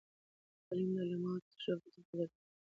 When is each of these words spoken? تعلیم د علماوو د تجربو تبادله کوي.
تعلیم 0.65 0.89
د 0.95 0.97
علماوو 1.05 1.41
د 1.43 1.45
تجربو 1.53 1.87
تبادله 1.93 2.25
کوي. 2.31 2.49